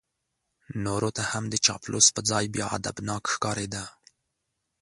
[0.85, 3.83] نورو ته هم د چاپلوس په ځای بیا ادبناک ښکارېده.